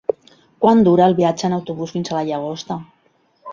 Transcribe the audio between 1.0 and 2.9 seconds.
el viatge en autobús fins a la Llagosta?